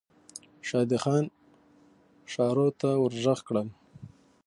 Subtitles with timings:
[0.67, 1.25] شادي خان
[2.31, 3.67] ښارو ته ور ږغ کړل.